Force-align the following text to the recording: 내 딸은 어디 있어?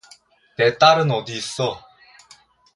내 0.57 0.79
딸은 0.79 1.11
어디 1.11 1.37
있어? 1.37 1.79